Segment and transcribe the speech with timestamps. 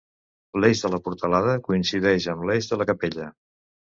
[0.61, 3.29] L'eix de la portalada coincideix amb l'eix de la capella.